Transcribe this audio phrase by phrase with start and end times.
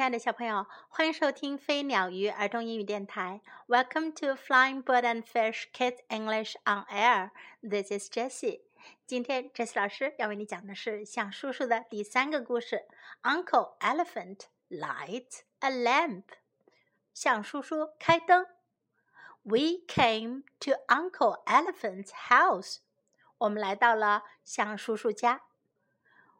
[0.00, 3.42] 亲爱的小朋友，欢迎收听飞鸟鱼儿童英语电台。
[3.68, 7.32] Welcome to Flying Bird and Fish Kids English on Air.
[7.60, 8.62] This is Jessie.
[9.06, 9.76] 今天 Jessie
[13.80, 16.24] Elephant lights a lamp.
[17.12, 18.46] 象叔叔开灯。
[19.42, 22.78] We came to Uncle Elephant's house.
[23.36, 25.42] 我们来到了象叔叔家。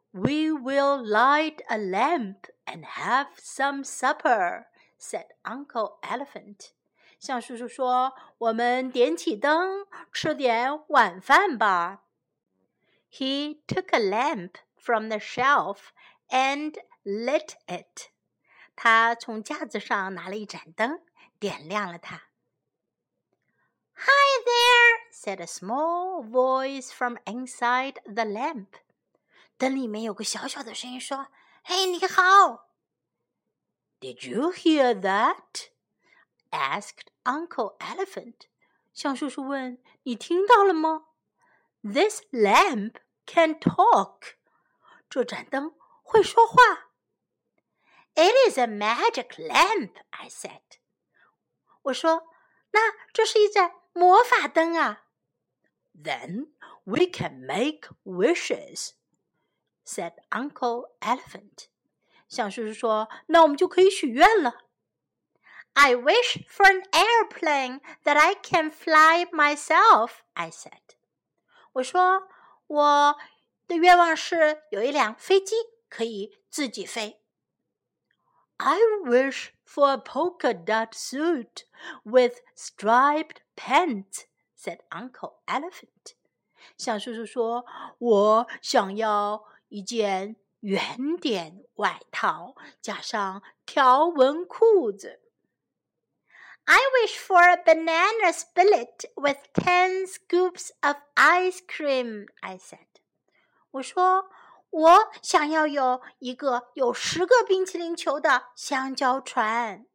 [0.09, 4.66] We will light a lamp and have some supper,"
[4.98, 6.70] said Uncle Elephant.
[7.18, 12.04] 象叔叔说：“我们点起灯，吃点晚饭吧。”
[13.10, 15.78] He took a lamp from the shelf
[16.28, 18.10] and lit it.
[18.74, 21.00] 他从架子上拿了一盏灯，
[21.38, 22.24] 点亮了它。
[23.94, 28.66] Hi there, said a small voice from inside the lamp.
[29.56, 31.32] 灯里面有个小小的声音说：“
[31.63, 32.71] Hey, 你好。
[33.99, 35.69] Did you hear that?
[36.51, 38.47] asked Uncle Elephant.
[38.93, 41.05] 象叔叔问：“你听到了吗
[41.83, 42.95] ？”This lamp
[43.27, 44.37] can talk.
[45.07, 46.57] 这盏灯会说话。
[48.15, 50.79] It is a magic lamp, I said.
[51.83, 52.27] 我说
[52.73, 55.05] ：“那这是一盏魔法灯啊。
[55.95, 56.53] ”Then
[56.85, 58.93] we can make wishes
[59.91, 61.67] said Uncle Elephant.
[62.29, 64.61] "象叔叔说，那我们就可以许愿了。"
[65.73, 70.95] I wish for an airplane that I can fly myself," I said.
[71.73, 72.29] 我说
[72.67, 73.17] 我
[73.67, 75.55] 的愿望是有一辆飞机
[75.89, 77.21] 可以自己飞。
[78.57, 81.65] I wish for a polka dot suit
[82.03, 84.25] with striped pants,"
[84.57, 86.15] said Uncle Elephant.
[86.77, 87.65] 象叔叔说，
[87.97, 89.50] 我想要。
[89.70, 95.20] 一件圆点外套，加上条纹裤子。
[96.64, 102.26] I wish for a banana split with ten scoops of ice cream.
[102.40, 102.86] I said.
[103.70, 104.28] 我说
[104.70, 109.86] 我想要有一个有十个冰淇淋球的香蕉船。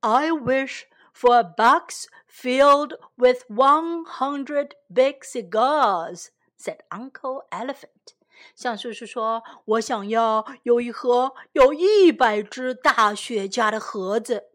[0.00, 8.15] I wish for a box filled with one hundred big cigars said Uncle Elephant.
[8.55, 14.51] 象叔叔说：“我想要有一盒有一百只大雪茄的盒子。”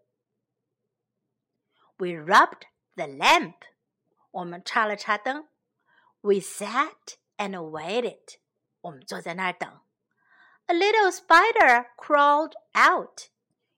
[1.99, 2.63] We rubbed
[2.95, 3.57] the lamp.
[4.31, 5.49] 我们插了插灯。
[6.21, 8.37] We sat and waited.
[8.83, 9.81] 我们坐在那儿等。
[10.67, 13.29] A little spider crawled out.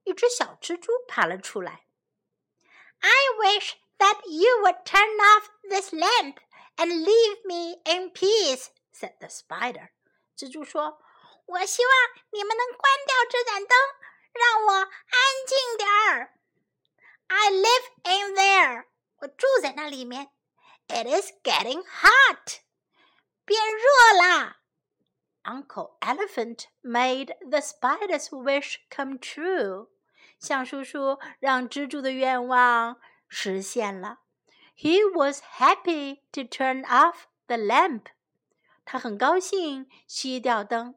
[0.04, 1.86] 一只小蜘蛛爬了出来。
[3.00, 6.36] I wish that you would turn off this lamp
[6.77, 9.89] and leave me in peace," said the spider.
[10.37, 11.93] 蜘蛛说：“我希望
[12.31, 13.77] 你们能关掉这盏灯，
[14.33, 14.87] 让我安
[15.47, 16.33] 静点儿。
[17.27, 18.85] I live in there.
[19.19, 20.31] 我住在那里面。
[20.87, 22.61] It is getting hot.
[23.45, 24.57] 变热啦。
[25.43, 29.89] Uncle Elephant made the spider's wish come true.
[30.39, 34.19] 象叔叔让蜘蛛的愿望实现了。
[34.74, 38.08] he was happy to turn off the lamp.
[38.84, 40.94] 他很高兴熄掉灯。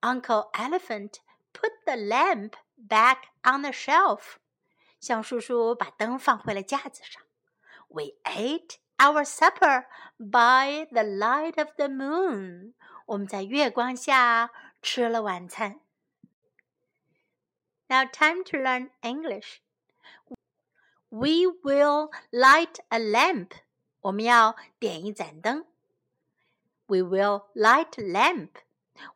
[0.00, 1.20] Uncle Elephant
[1.52, 4.38] put the lamp back on the shelf.
[4.98, 7.22] 象叔叔把灯放回了架子上。
[7.88, 9.86] We ate our supper
[10.18, 12.74] by the light of the moon.
[13.06, 14.50] 我们在月光下
[14.82, 15.80] 吃了晚餐。
[17.88, 19.60] Now time to learn English.
[21.09, 23.51] We will light a lamp.
[24.01, 25.65] 我们要点一盏灯。
[26.87, 28.51] We will light a lamp.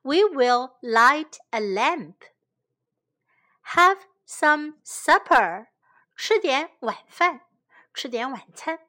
[0.02, 2.16] We will light a lamp.
[3.75, 5.68] Have some supper.
[6.16, 7.42] 吃点晚饭，
[7.94, 8.80] 吃点晚餐。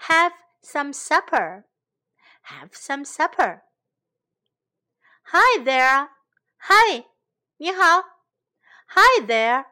[0.00, 0.32] Have
[0.62, 1.64] some supper.
[2.42, 3.62] Have some supper.
[5.24, 6.08] Hi there.
[6.58, 7.04] Hi.
[7.58, 8.02] 你好。
[8.88, 9.66] Hi there.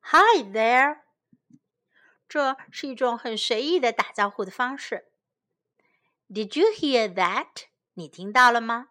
[0.00, 1.01] Hi there.
[2.32, 5.10] 这是一种很随意的打招呼的方式。
[6.28, 7.68] Did you hear that？
[7.94, 8.88] 你听到了吗？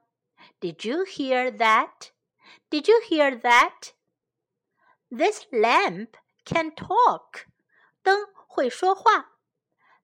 [0.59, 6.13] Did you hear that？Did you hear that？This lamp
[6.45, 7.45] can talk。
[8.01, 9.33] 灯会说话。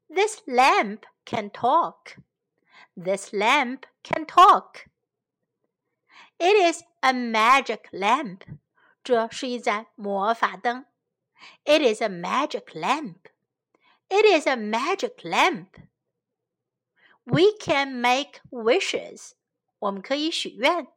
[0.08, 2.18] This lamp can talk.
[2.96, 4.86] This lamp can talk.
[6.38, 8.42] It is a magic lamp.
[9.04, 10.86] 这是一盏魔法灯。
[11.66, 13.28] it is a magic lamp.
[14.10, 15.78] It is a magic lamp.
[17.26, 19.34] We can make wishes.
[19.80, 20.88] 我们可以许愿。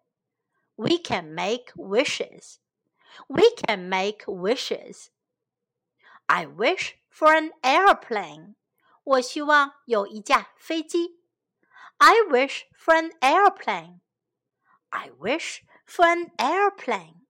[0.76, 2.56] We can make wishes.
[3.28, 5.08] We can make wishes.
[6.26, 8.54] I wish for an airplane.
[9.04, 11.20] 我希望有一架飞机。
[11.98, 14.00] I wish for an airplane.
[14.90, 17.26] I wish for an airplane.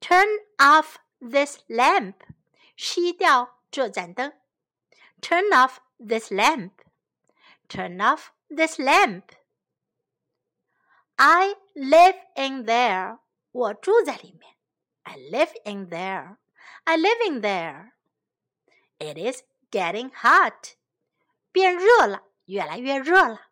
[0.00, 0.28] Turn
[0.58, 2.16] off this lamp.
[2.76, 4.32] 熄掉这盏灯。
[5.20, 6.72] Turn off this lamp.
[7.68, 9.24] Turn off this lamp.
[11.16, 13.18] I live in there.
[13.52, 14.56] 我住在里面。
[15.02, 16.36] I live in there.
[16.84, 17.92] I live in there.
[18.98, 20.76] It is getting hot.
[21.52, 23.48] 变热了，越来越热了。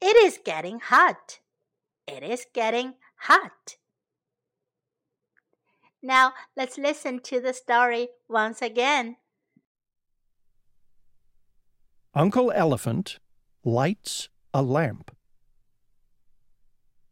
[0.00, 1.40] It is getting hot.
[2.06, 3.76] It is getting hot.
[6.01, 9.17] Now let's listen to the story once again.
[12.13, 13.19] Uncle Elephant
[13.63, 15.15] lights a lamp.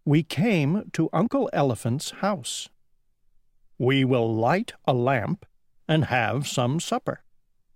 [0.05, 2.69] We came to Uncle Elephant's house.
[3.77, 5.45] We will light a lamp
[5.87, 7.23] and have some supper,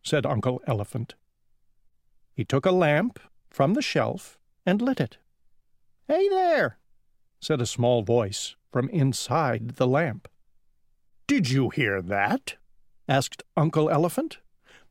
[0.03, 1.15] said Uncle Elephant.
[2.33, 3.19] He took a lamp
[3.50, 5.17] from the shelf and lit it.
[6.07, 6.77] Hey there,
[7.39, 10.27] said a small voice from inside the lamp.
[11.29, 12.55] Did you hear that?
[13.07, 14.39] asked Uncle Elephant.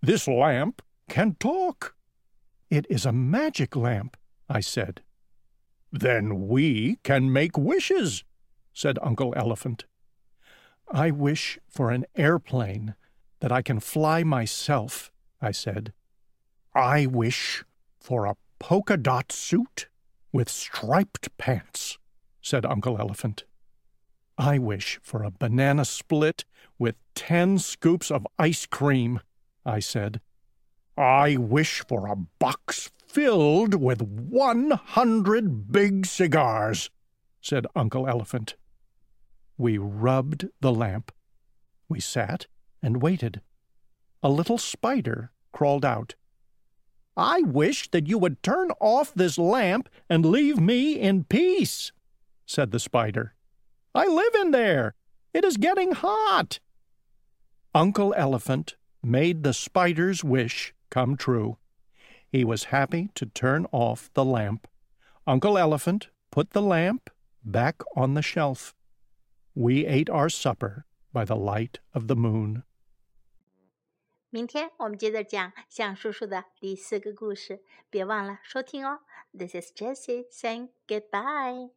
[0.01, 1.97] This lamp can talk.
[2.71, 4.17] It is a magic lamp,
[4.49, 5.03] I said.
[5.91, 8.23] Then we can make wishes,
[8.73, 9.85] said Uncle Elephant.
[10.89, 12.95] I wish for an airplane
[13.41, 15.11] that I can fly myself,
[15.43, 15.93] I said.
[16.73, 17.65] I wish
[17.99, 19.89] for a polka dot suit
[20.31, 21.99] with striped pants,
[22.41, 23.43] said Uncle Elephant.
[24.41, 26.45] I wish for a banana split
[26.79, 29.19] with ten scoops of ice cream,
[29.67, 30.21] I said.
[30.97, 36.89] I wish for a box filled with one hundred big cigars,
[37.41, 38.55] said Uncle Elephant.
[39.57, 41.11] We rubbed the lamp.
[41.89, 42.47] We sat
[42.81, 43.41] and waited.
[44.23, 46.15] A little spider crawled out.
[47.17, 51.91] I wish that you would turn off this lamp and leave me in peace,
[52.47, 53.35] said the spider.
[53.98, 54.96] I live in there.
[55.34, 56.60] It is getting hot.
[57.74, 61.58] Uncle Elephant made the spider's wish come true.
[62.28, 64.68] He was happy to turn off the lamp.
[65.26, 67.10] Uncle Elephant put the lamp
[67.44, 68.74] back on the shelf.
[69.56, 72.64] We ate our supper by the light of the moon.
[74.30, 77.62] 明天我们接着讲象叔叔的第四个故事，
[77.92, 79.02] 别忘了收听哦。
[79.32, 81.70] This is Jessie saying goodbye.